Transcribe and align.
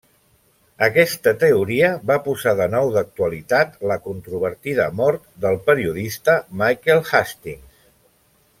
Aquesta 0.85 1.33
teoria 1.43 1.91
va 2.11 2.17
posar 2.29 2.53
de 2.61 2.67
nou 2.75 2.89
d'actualitat 2.95 3.77
la 3.91 3.99
controvertida 4.07 4.89
mort 5.03 5.29
del 5.45 5.61
periodista 5.69 6.39
Michael 6.63 7.05
Hastings. 7.11 7.87